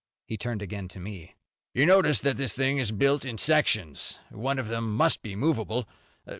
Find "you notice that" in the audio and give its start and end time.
1.75-2.35